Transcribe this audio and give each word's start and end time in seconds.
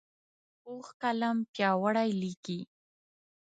پوخ 0.61 0.85
قلم 1.01 1.37
پیاوړی 1.53 2.09
لیکي 2.21 2.59